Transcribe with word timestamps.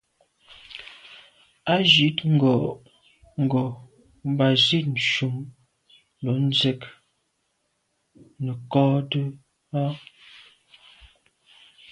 A 1.73 1.75
jíìt 1.91 2.17
ngòó 2.35 2.59
ngò 3.43 3.63
mbā 4.31 4.47
zíìt 4.63 4.89
shùm 5.11 5.35
lo 6.23 6.31
ndzíə́k 6.45 6.81
ncɔ́ɔ̀ʼdə́ 8.71 9.25
a. 9.79 9.81